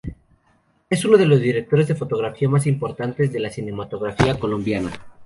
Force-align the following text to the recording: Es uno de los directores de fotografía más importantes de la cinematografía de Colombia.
Es 0.89 1.05
uno 1.05 1.15
de 1.15 1.27
los 1.27 1.39
directores 1.39 1.87
de 1.87 1.93
fotografía 1.93 2.49
más 2.49 2.65
importantes 2.65 3.31
de 3.31 3.39
la 3.39 3.51
cinematografía 3.51 4.33
de 4.33 4.39
Colombia. 4.39 4.81